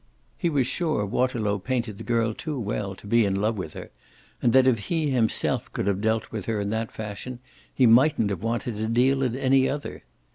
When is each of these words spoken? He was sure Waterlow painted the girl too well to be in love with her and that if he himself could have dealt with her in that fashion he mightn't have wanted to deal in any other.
He 0.35 0.49
was 0.49 0.65
sure 0.65 1.05
Waterlow 1.05 1.59
painted 1.59 1.99
the 1.99 2.03
girl 2.03 2.33
too 2.33 2.59
well 2.59 2.95
to 2.95 3.05
be 3.05 3.23
in 3.23 3.35
love 3.39 3.55
with 3.55 3.73
her 3.73 3.91
and 4.41 4.51
that 4.51 4.65
if 4.65 4.87
he 4.89 5.11
himself 5.11 5.71
could 5.73 5.85
have 5.85 6.01
dealt 6.01 6.31
with 6.31 6.45
her 6.47 6.59
in 6.59 6.71
that 6.71 6.91
fashion 6.91 7.37
he 7.71 7.85
mightn't 7.85 8.31
have 8.31 8.41
wanted 8.41 8.77
to 8.77 8.87
deal 8.87 9.21
in 9.21 9.35
any 9.35 9.69
other. 9.69 10.03